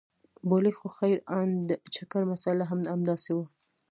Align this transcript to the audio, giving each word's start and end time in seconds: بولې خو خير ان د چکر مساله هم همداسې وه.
بولې 0.49 0.71
خو 0.77 0.87
خير 0.97 1.17
ان 1.39 1.49
د 1.69 1.71
چکر 1.95 2.21
مساله 2.31 2.63
هم 2.71 2.79
همداسې 2.93 3.31
وه. 3.37 3.45